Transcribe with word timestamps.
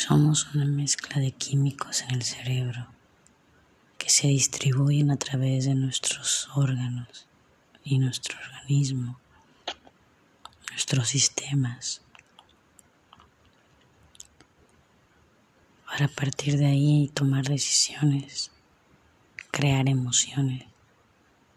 Somos 0.00 0.54
una 0.54 0.64
mezcla 0.64 1.20
de 1.20 1.32
químicos 1.32 2.02
en 2.02 2.12
el 2.14 2.22
cerebro 2.22 2.86
que 3.98 4.08
se 4.08 4.28
distribuyen 4.28 5.10
a 5.10 5.16
través 5.16 5.64
de 5.64 5.74
nuestros 5.74 6.48
órganos 6.54 7.26
y 7.82 7.98
nuestro 7.98 8.38
organismo, 8.38 9.18
nuestros 10.70 11.08
sistemas, 11.08 12.00
para 15.84 16.06
partir 16.06 16.58
de 16.58 16.66
ahí 16.66 17.10
tomar 17.12 17.46
decisiones, 17.46 18.52
crear 19.50 19.88
emociones, 19.88 20.64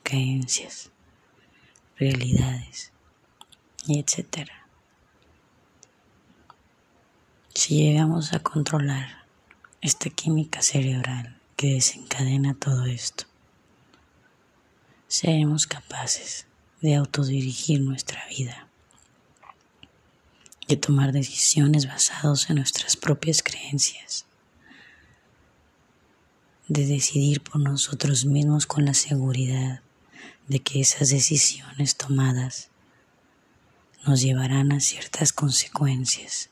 creencias, 0.02 0.90
realidades 1.96 2.92
y 3.86 4.00
etcétera. 4.00 4.61
Si 7.64 7.76
llegamos 7.76 8.34
a 8.34 8.40
controlar 8.40 9.28
esta 9.82 10.10
química 10.10 10.64
cerebral 10.64 11.40
que 11.56 11.76
desencadena 11.76 12.56
todo 12.56 12.86
esto, 12.86 13.26
seremos 15.08 15.68
capaces 15.68 16.48
de 16.82 16.96
autodirigir 16.96 17.80
nuestra 17.82 18.26
vida, 18.30 18.68
de 20.68 20.76
tomar 20.76 21.12
decisiones 21.12 21.86
basadas 21.86 22.50
en 22.50 22.56
nuestras 22.56 22.98
propias 22.98 23.44
creencias, 23.44 24.26
de 26.68 26.88
decidir 26.88 27.42
por 27.42 27.62
nosotros 27.62 28.26
mismos 28.26 28.66
con 28.66 28.86
la 28.86 28.96
seguridad 28.96 29.84
de 30.48 30.62
que 30.62 30.82
esas 30.82 31.10
decisiones 31.10 31.96
tomadas 31.96 32.72
nos 34.08 34.20
llevarán 34.20 34.72
a 34.72 34.80
ciertas 34.80 35.32
consecuencias 35.32 36.51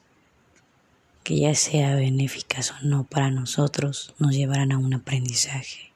que 1.29 1.38
ya 1.38 1.53
sea 1.53 1.93
benéficas 1.93 2.71
o 2.71 2.75
no 2.81 3.03
para 3.03 3.29
nosotros, 3.29 4.15
nos 4.17 4.34
llevarán 4.34 4.71
a 4.71 4.79
un 4.79 4.95
aprendizaje. 4.95 5.91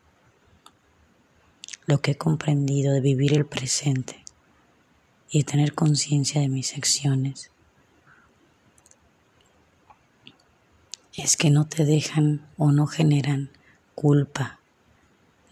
Lo 1.88 2.02
que 2.02 2.12
he 2.12 2.18
comprendido 2.18 2.94
de 2.94 3.02
vivir 3.02 3.34
el 3.34 3.48
presente 3.48 4.24
y 5.32 5.40
de 5.40 5.44
tener 5.46 5.74
conciencia 5.74 6.40
de 6.40 6.50
mis 6.50 6.78
acciones 6.78 7.50
es 11.16 11.36
que 11.36 11.50
no 11.50 11.66
te 11.66 11.84
dejan 11.84 12.48
o 12.58 12.72
no 12.72 12.86
generan 12.86 13.50
culpa, 13.96 14.60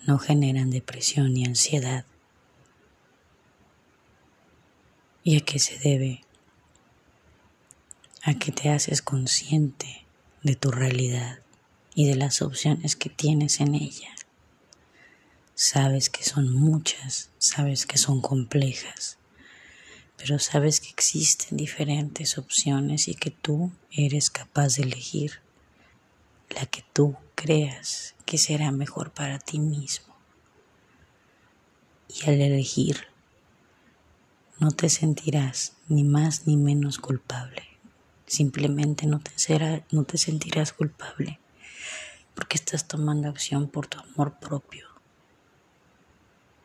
no 0.05 0.19
generan 0.19 0.69
depresión 0.69 1.33
ni 1.33 1.43
ansiedad. 1.43 2.05
¿Y 5.23 5.37
a 5.37 5.39
qué 5.39 5.57
se 5.57 5.79
debe? 5.79 6.21
A 8.23 8.35
que 8.35 8.51
te 8.51 8.69
haces 8.69 9.01
consciente 9.01 10.05
de 10.43 10.55
tu 10.55 10.71
realidad 10.71 11.39
y 11.95 12.07
de 12.07 12.15
las 12.15 12.41
opciones 12.41 12.95
que 12.95 13.09
tienes 13.09 13.59
en 13.59 13.75
ella. 13.75 14.09
Sabes 15.55 16.09
que 16.09 16.23
son 16.23 16.53
muchas, 16.53 17.31
sabes 17.37 17.85
que 17.85 17.97
son 17.97 18.21
complejas, 18.21 19.17
pero 20.17 20.39
sabes 20.39 20.79
que 20.79 20.89
existen 20.89 21.57
diferentes 21.57 22.37
opciones 22.37 23.07
y 23.07 23.15
que 23.15 23.31
tú 23.31 23.71
eres 23.91 24.29
capaz 24.29 24.75
de 24.75 24.83
elegir 24.83 25.41
la 26.49 26.65
que 26.65 26.83
tú 26.93 27.15
creas 27.35 28.15
que 28.25 28.37
será 28.37 28.71
mejor 28.71 29.11
para 29.11 29.39
ti 29.39 29.59
mismo. 29.59 30.15
Y 32.07 32.29
al 32.29 32.41
elegir, 32.41 33.07
no 34.59 34.71
te 34.71 34.89
sentirás 34.89 35.73
ni 35.87 36.03
más 36.03 36.45
ni 36.45 36.55
menos 36.57 36.99
culpable. 36.99 37.70
Simplemente 38.31 39.07
no 39.07 39.19
te, 39.19 39.83
no 39.91 40.05
te 40.05 40.17
sentirás 40.17 40.71
culpable 40.71 41.37
porque 42.33 42.55
estás 42.55 42.87
tomando 42.87 43.27
acción 43.27 43.67
por 43.67 43.87
tu 43.87 43.99
amor 43.99 44.39
propio, 44.39 44.87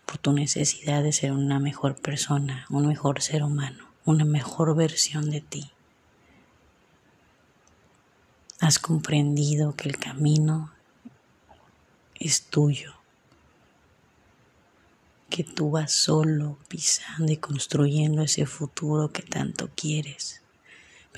por 0.07 0.19
tu 0.19 0.33
necesidad 0.33 1.03
de 1.03 1.11
ser 1.11 1.33
una 1.33 1.59
mejor 1.59 1.97
persona, 1.97 2.67
un 2.71 2.87
mejor 2.87 3.21
ser 3.21 3.43
humano, 3.43 3.85
una 4.05 4.25
mejor 4.25 4.77
versión 4.77 5.29
de 5.29 5.41
ti. 5.41 5.73
Has 8.61 8.79
comprendido 8.79 9.75
que 9.75 9.89
el 9.89 9.99
camino 9.99 10.73
es 12.15 12.43
tuyo, 12.43 12.95
que 15.31 15.43
tú 15.43 15.73
vas 15.73 15.91
solo 15.91 16.59
pisando 16.69 17.33
y 17.33 17.39
construyendo 17.39 18.23
ese 18.23 18.47
futuro 18.47 19.11
que 19.11 19.23
tanto 19.23 19.69
quieres 19.75 20.46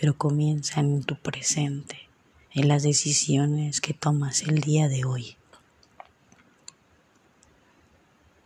pero 0.00 0.16
comienza 0.16 0.78
en 0.78 1.02
tu 1.02 1.16
presente, 1.16 2.08
en 2.52 2.68
las 2.68 2.84
decisiones 2.84 3.80
que 3.80 3.94
tomas 3.94 4.42
el 4.42 4.60
día 4.60 4.86
de 4.86 5.04
hoy. 5.04 5.36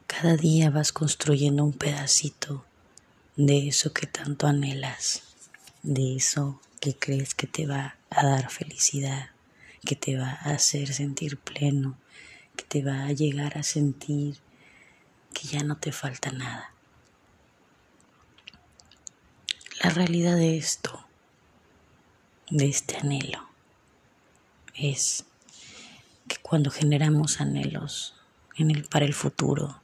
Cada 0.06 0.36
día 0.36 0.70
vas 0.70 0.92
construyendo 0.92 1.62
un 1.62 1.74
pedacito 1.74 2.64
de 3.36 3.68
eso 3.68 3.92
que 3.92 4.06
tanto 4.06 4.46
anhelas, 4.46 5.24
de 5.82 6.16
eso 6.16 6.58
que 6.80 6.96
crees 6.96 7.34
que 7.34 7.46
te 7.46 7.66
va 7.66 7.96
a 8.08 8.24
dar 8.24 8.50
felicidad, 8.50 9.28
que 9.84 9.94
te 9.94 10.16
va 10.16 10.30
a 10.30 10.52
hacer 10.52 10.94
sentir 10.94 11.36
pleno, 11.36 11.98
que 12.56 12.64
te 12.64 12.82
va 12.82 13.04
a 13.04 13.12
llegar 13.12 13.58
a 13.58 13.62
sentir 13.62 14.38
que 15.34 15.48
ya 15.48 15.62
no 15.64 15.76
te 15.76 15.92
falta 15.92 16.32
nada. 16.32 16.72
La 19.82 19.90
realidad 19.90 20.36
de 20.36 20.56
esto 20.56 21.11
de 22.52 22.66
este 22.68 22.98
anhelo 22.98 23.48
es 24.74 25.24
que 26.28 26.36
cuando 26.42 26.70
generamos 26.70 27.40
anhelos 27.40 28.14
en 28.56 28.70
el, 28.70 28.84
para 28.84 29.06
el 29.06 29.14
futuro, 29.14 29.80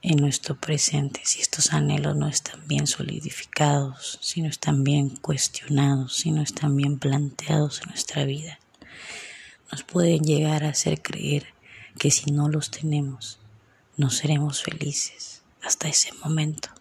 en 0.00 0.16
nuestro 0.16 0.58
presente, 0.58 1.20
si 1.24 1.42
estos 1.42 1.74
anhelos 1.74 2.16
no 2.16 2.28
están 2.28 2.66
bien 2.66 2.86
solidificados, 2.86 4.18
si 4.22 4.40
no 4.40 4.48
están 4.48 4.84
bien 4.84 5.10
cuestionados, 5.10 6.16
si 6.16 6.30
no 6.30 6.40
están 6.40 6.76
bien 6.76 6.98
planteados 6.98 7.82
en 7.82 7.90
nuestra 7.90 8.24
vida, 8.24 8.58
nos 9.70 9.82
pueden 9.82 10.20
llegar 10.20 10.64
a 10.64 10.70
hacer 10.70 11.02
creer 11.02 11.46
que 11.98 12.10
si 12.10 12.30
no 12.30 12.48
los 12.48 12.70
tenemos, 12.70 13.38
no 13.98 14.08
seremos 14.08 14.62
felices 14.62 15.42
hasta 15.62 15.88
ese 15.88 16.12
momento. 16.14 16.73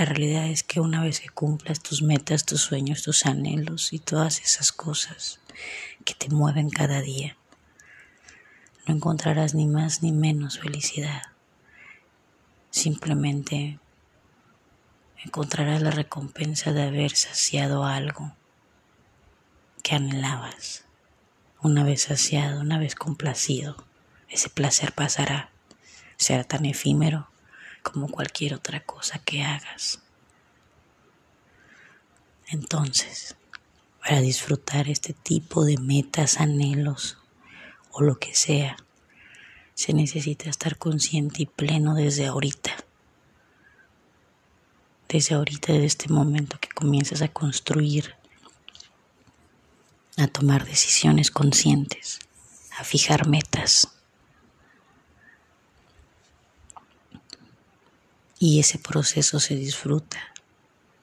La 0.00 0.06
realidad 0.06 0.46
es 0.46 0.62
que 0.62 0.80
una 0.80 1.02
vez 1.02 1.20
que 1.20 1.28
cumplas 1.28 1.80
tus 1.80 2.00
metas, 2.00 2.46
tus 2.46 2.62
sueños, 2.62 3.02
tus 3.02 3.26
anhelos 3.26 3.92
y 3.92 3.98
todas 3.98 4.40
esas 4.40 4.72
cosas 4.72 5.40
que 6.06 6.14
te 6.14 6.30
mueven 6.30 6.70
cada 6.70 7.02
día, 7.02 7.36
no 8.86 8.94
encontrarás 8.94 9.54
ni 9.54 9.66
más 9.66 10.02
ni 10.02 10.10
menos 10.12 10.58
felicidad. 10.58 11.24
Simplemente 12.70 13.78
encontrarás 15.22 15.82
la 15.82 15.90
recompensa 15.90 16.72
de 16.72 16.84
haber 16.84 17.14
saciado 17.14 17.84
algo 17.84 18.32
que 19.82 19.96
anhelabas. 19.96 20.86
Una 21.60 21.84
vez 21.84 22.04
saciado, 22.04 22.62
una 22.62 22.78
vez 22.78 22.94
complacido, 22.94 23.76
ese 24.30 24.48
placer 24.48 24.94
pasará, 24.94 25.50
será 26.16 26.44
tan 26.44 26.64
efímero 26.64 27.28
como 27.82 28.08
cualquier 28.08 28.54
otra 28.54 28.80
cosa 28.80 29.18
que 29.18 29.42
hagas. 29.42 30.00
Entonces, 32.48 33.36
para 34.00 34.20
disfrutar 34.20 34.88
este 34.88 35.12
tipo 35.12 35.64
de 35.64 35.76
metas, 35.78 36.40
anhelos 36.40 37.18
o 37.92 38.02
lo 38.02 38.18
que 38.18 38.34
sea, 38.34 38.76
se 39.74 39.92
necesita 39.92 40.50
estar 40.50 40.76
consciente 40.76 41.42
y 41.42 41.46
pleno 41.46 41.94
desde 41.94 42.26
ahorita. 42.26 42.72
Desde 45.08 45.34
ahorita, 45.34 45.72
desde 45.72 45.86
este 45.86 46.08
momento 46.08 46.58
que 46.60 46.68
comienzas 46.68 47.22
a 47.22 47.28
construir, 47.28 48.14
a 50.16 50.26
tomar 50.26 50.66
decisiones 50.66 51.30
conscientes, 51.30 52.18
a 52.78 52.84
fijar 52.84 53.26
metas 53.26 53.99
Y 58.42 58.58
ese 58.58 58.78
proceso 58.78 59.38
se 59.38 59.54
disfruta, 59.54 60.32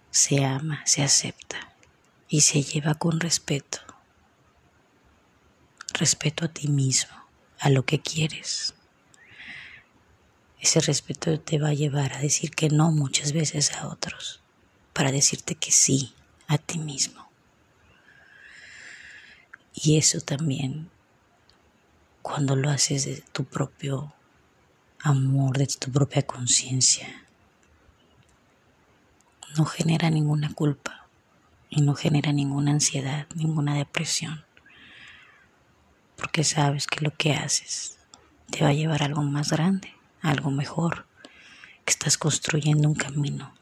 se 0.10 0.44
ama, 0.44 0.82
se 0.88 1.04
acepta 1.04 1.72
y 2.28 2.42
se 2.42 2.64
lleva 2.64 2.96
con 2.96 3.20
respeto. 3.20 3.78
Respeto 5.94 6.46
a 6.46 6.48
ti 6.48 6.68
mismo, 6.68 7.16
a 7.60 7.70
lo 7.70 7.86
que 7.86 8.02
quieres. 8.02 8.74
Ese 10.60 10.80
respeto 10.80 11.40
te 11.40 11.60
va 11.60 11.70
a 11.70 11.74
llevar 11.76 12.14
a 12.14 12.20
decir 12.22 12.50
que 12.50 12.70
no 12.70 12.90
muchas 12.92 13.34
veces 13.34 13.72
a 13.74 13.88
otros, 13.88 14.42
para 14.94 15.12
decirte 15.12 15.54
que 15.54 15.72
sí 15.72 16.16
a 16.48 16.58
ti 16.58 16.80
mismo. 16.80 17.30
Y 19.76 20.00
eso 20.00 20.22
también, 20.22 20.90
cuando 22.24 22.56
lo 22.56 22.72
haces 22.72 23.06
de 23.06 23.22
tu 23.32 23.46
propio 23.46 24.12
amor, 25.02 25.60
de 25.60 25.68
tu 25.68 25.92
propia 25.92 26.26
conciencia, 26.26 27.27
no 29.58 29.66
genera 29.66 30.10
ninguna 30.10 30.54
culpa, 30.54 31.08
y 31.70 31.82
no 31.82 31.96
genera 31.96 32.32
ninguna 32.32 32.72
ansiedad, 32.72 33.28
ninguna 33.36 33.76
depresión, 33.76 34.46
porque 36.16 36.44
sabes 36.44 36.88
que 36.88 37.02
lo 37.02 37.12
que 37.16 37.34
haces 37.34 37.98
te 38.50 38.64
va 38.64 38.70
a 38.70 38.74
llevar 38.74 39.02
a 39.02 39.06
algo 39.06 39.22
más 39.24 39.52
grande, 39.52 39.94
algo 40.22 40.52
mejor, 40.52 41.06
que 41.86 41.92
estás 41.92 42.18
construyendo 42.18 42.88
un 42.88 42.96
camino 42.96 43.54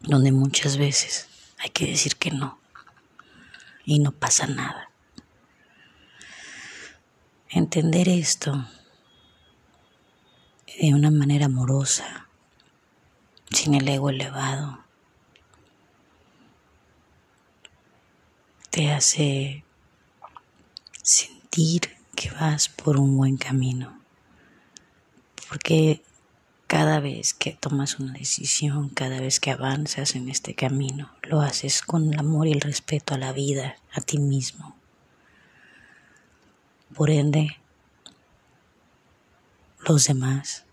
donde 0.00 0.32
muchas 0.32 0.76
veces 0.76 1.28
hay 1.58 1.70
que 1.70 1.86
decir 1.86 2.16
que 2.16 2.30
no 2.30 2.58
y 3.84 3.98
no 3.98 4.12
pasa 4.12 4.46
nada. 4.46 4.90
Entender 7.50 8.08
esto 8.08 8.68
de 10.80 10.94
una 10.94 11.10
manera 11.10 11.46
amorosa, 11.46 12.28
sin 13.50 13.74
el 13.74 13.88
ego 13.88 14.10
elevado, 14.10 14.84
te 18.78 18.92
hace 18.92 19.64
sentir 21.02 21.96
que 22.14 22.30
vas 22.30 22.68
por 22.68 22.96
un 22.96 23.16
buen 23.16 23.36
camino. 23.36 24.00
Porque 25.48 26.00
cada 26.68 27.00
vez 27.00 27.34
que 27.34 27.54
tomas 27.54 27.98
una 27.98 28.12
decisión, 28.12 28.88
cada 28.88 29.20
vez 29.20 29.40
que 29.40 29.50
avanzas 29.50 30.14
en 30.14 30.28
este 30.28 30.54
camino, 30.54 31.10
lo 31.24 31.40
haces 31.40 31.82
con 31.82 32.12
el 32.12 32.20
amor 32.20 32.46
y 32.46 32.52
el 32.52 32.60
respeto 32.60 33.14
a 33.14 33.18
la 33.18 33.32
vida, 33.32 33.74
a 33.92 34.00
ti 34.00 34.18
mismo. 34.18 34.76
Por 36.94 37.10
ende, 37.10 37.56
los 39.88 40.04
demás 40.04 40.66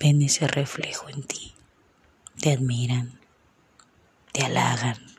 ven 0.00 0.22
ese 0.22 0.48
reflejo 0.48 1.08
en 1.08 1.22
ti, 1.22 1.54
te 2.40 2.50
admiran, 2.50 3.20
te 4.32 4.44
halagan, 4.44 5.13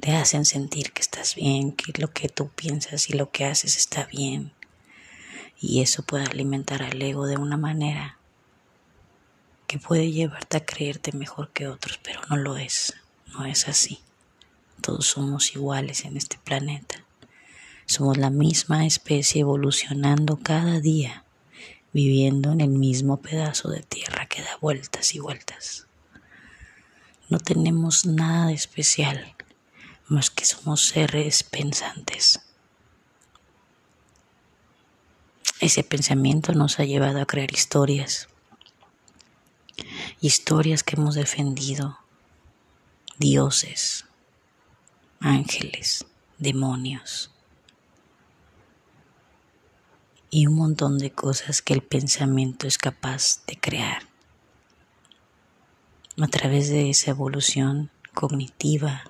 te 0.00 0.12
hacen 0.16 0.44
sentir 0.46 0.92
que 0.92 1.02
estás 1.02 1.34
bien, 1.34 1.72
que 1.72 1.92
lo 2.00 2.12
que 2.12 2.28
tú 2.28 2.48
piensas 2.48 3.10
y 3.10 3.12
lo 3.12 3.30
que 3.30 3.44
haces 3.44 3.76
está 3.76 4.06
bien. 4.06 4.52
Y 5.60 5.82
eso 5.82 6.02
puede 6.02 6.24
alimentar 6.24 6.82
al 6.82 7.00
ego 7.00 7.26
de 7.26 7.36
una 7.36 7.58
manera 7.58 8.16
que 9.66 9.78
puede 9.78 10.10
llevarte 10.10 10.56
a 10.56 10.64
creerte 10.64 11.12
mejor 11.12 11.50
que 11.50 11.68
otros, 11.68 12.00
pero 12.02 12.20
no 12.30 12.36
lo 12.36 12.56
es, 12.56 12.94
no 13.26 13.44
es 13.44 13.68
así. 13.68 14.00
Todos 14.80 15.06
somos 15.06 15.54
iguales 15.54 16.04
en 16.06 16.16
este 16.16 16.38
planeta. 16.38 17.04
Somos 17.84 18.16
la 18.16 18.30
misma 18.30 18.86
especie 18.86 19.42
evolucionando 19.42 20.38
cada 20.38 20.80
día, 20.80 21.24
viviendo 21.92 22.52
en 22.52 22.62
el 22.62 22.70
mismo 22.70 23.18
pedazo 23.18 23.68
de 23.68 23.82
tierra 23.82 24.26
que 24.26 24.42
da 24.42 24.56
vueltas 24.60 25.14
y 25.14 25.18
vueltas. 25.18 25.86
No 27.28 27.38
tenemos 27.38 28.06
nada 28.06 28.46
de 28.46 28.54
especial 28.54 29.36
más 30.10 30.28
que 30.28 30.44
somos 30.44 30.88
seres 30.88 31.44
pensantes. 31.44 32.40
Ese 35.60 35.84
pensamiento 35.84 36.52
nos 36.52 36.80
ha 36.80 36.84
llevado 36.84 37.20
a 37.20 37.26
crear 37.26 37.52
historias, 37.52 38.28
historias 40.20 40.82
que 40.82 40.96
hemos 40.96 41.14
defendido, 41.14 41.98
dioses, 43.18 44.04
ángeles, 45.20 46.04
demonios. 46.38 47.30
Y 50.28 50.46
un 50.48 50.56
montón 50.56 50.98
de 50.98 51.12
cosas 51.12 51.62
que 51.62 51.72
el 51.72 51.82
pensamiento 51.82 52.66
es 52.66 52.78
capaz 52.78 53.44
de 53.46 53.56
crear. 53.56 54.02
A 56.20 56.26
través 56.26 56.68
de 56.68 56.90
esa 56.90 57.12
evolución 57.12 57.90
cognitiva, 58.12 59.04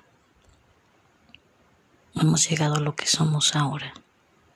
hemos 2.15 2.49
llegado 2.49 2.75
a 2.75 2.79
lo 2.79 2.95
que 2.95 3.07
somos 3.07 3.55
ahora. 3.55 3.93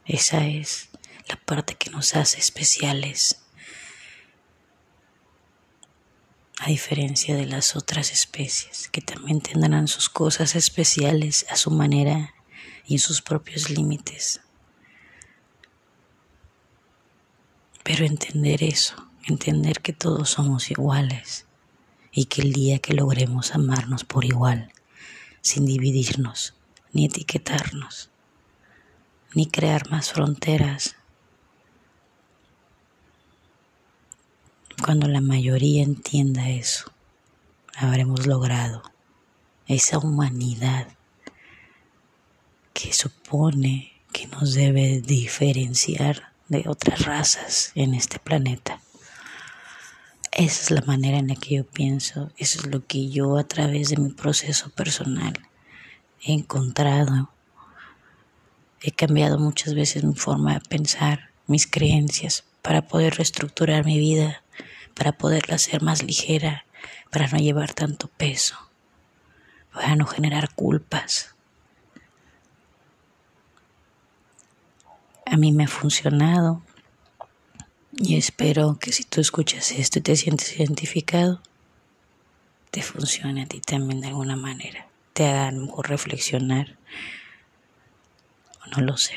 Esa 0.06 0.46
es 0.46 0.90
la 1.28 1.36
parte 1.38 1.76
que 1.76 1.90
nos 1.90 2.16
hace 2.16 2.40
especiales. 2.40 3.42
A 6.60 6.68
diferencia 6.68 7.36
de 7.36 7.46
las 7.46 7.76
otras 7.76 8.12
especies, 8.12 8.88
que 8.90 9.02
también 9.02 9.42
tendrán 9.42 9.88
sus 9.88 10.10
cosas 10.10 10.56
especiales 10.56 11.46
a 11.50 11.56
su 11.56 11.72
manera 11.72 12.34
y 12.86 12.94
en 12.94 13.00
sus 13.00 13.22
propios 13.22 13.70
límites. 13.70 14.42
Pero 17.84 18.06
entender 18.06 18.64
eso, 18.64 18.96
entender 19.28 19.82
que 19.82 19.94
todos 19.94 20.30
somos 20.30 20.72
iguales 20.72 21.46
y 22.12 22.26
que 22.26 22.42
el 22.42 22.54
día 22.54 22.80
que 22.80 22.94
logremos 22.94 23.54
amarnos 23.54 24.06
por 24.06 24.26
igual, 24.26 24.72
sin 25.42 25.66
dividirnos, 25.66 26.56
ni 26.96 27.06
etiquetarnos, 27.06 28.10
ni 29.34 29.48
crear 29.48 29.92
más 29.92 30.14
fronteras. 30.14 30.96
Cuando 34.82 35.10
la 35.10 35.20
mayoría 35.20 35.84
entienda 35.84 36.50
eso, 36.50 36.94
habremos 37.76 38.26
logrado 38.28 38.82
esa 39.68 39.98
humanidad 39.98 40.88
que 42.74 42.94
supone 42.94 43.92
que 44.14 44.28
nos 44.28 44.54
debe 44.54 45.02
diferenciar 45.02 46.32
de 46.48 46.64
otras 46.66 47.04
razas 47.04 47.74
en 47.76 47.94
este 47.94 48.20
planeta. 48.20 48.80
Esa 50.32 50.62
es 50.64 50.72
la 50.72 50.82
manera 50.84 51.18
en 51.18 51.28
la 51.28 51.36
que 51.36 51.56
yo 51.56 51.66
pienso, 51.66 52.32
eso 52.38 52.60
es 52.60 52.68
lo 52.68 52.86
que 52.86 53.10
yo 53.10 53.38
a 53.38 53.44
través 53.44 53.90
de 53.90 53.98
mi 53.98 54.12
proceso 54.12 54.70
personal 54.70 55.34
he 56.26 56.34
encontrado. 56.34 57.30
He 58.82 58.92
cambiado 58.92 59.38
muchas 59.38 59.76
veces 59.76 60.04
mi 60.04 60.16
forma 60.16 60.56
de 60.56 60.60
pensar, 60.62 61.30
mis 61.46 61.68
creencias, 61.68 62.44
para 62.62 62.82
poder 62.82 63.16
reestructurar 63.16 63.86
mi 63.86 64.00
vida, 64.00 64.42
para 64.96 65.12
poderla 65.12 65.56
hacer 65.56 65.84
más 65.84 66.04
ligera, 66.04 66.66
para 67.12 67.28
no 67.28 67.38
llevar 67.38 67.74
tanto 67.74 68.08
peso, 68.08 68.58
para 69.72 69.96
no 69.96 70.08
generar 70.08 70.54
culpas. 70.56 71.36
A 75.28 75.38
mí 75.38 75.52
me 75.52 75.66
ha 75.66 75.68
funcionado 75.68 76.64
y 77.92 78.18
espero 78.18 78.78
que 78.80 78.92
si 78.92 79.04
tú 79.04 79.22
escuchas 79.22 79.72
esto 79.72 80.00
y 80.00 80.02
te 80.02 80.16
sientes 80.16 80.60
identificado, 80.60 81.42
te 82.72 82.82
funcione 82.82 83.44
a 83.44 83.46
ti 83.46 83.62
también 83.62 84.02
de 84.02 84.08
alguna 84.08 84.36
manera 84.36 84.88
te 85.16 85.26
haga 85.26 85.50
mejor 85.52 85.88
reflexionar. 85.88 86.78
No 88.76 88.84
lo 88.84 88.98
sé. 88.98 89.16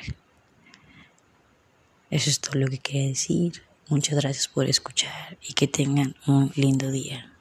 Eso 2.09 2.31
es 2.31 2.39
todo 2.41 2.55
lo 2.61 2.69
que 2.69 2.79
quería 2.79 3.09
decir. 3.09 3.65
Muchas 3.89 4.15
gracias 4.21 4.47
por 4.47 4.69
escuchar 4.69 5.37
y 5.43 5.55
que 5.55 5.67
tengan 5.67 6.15
un 6.29 6.53
lindo 6.55 6.93
día. 6.93 7.33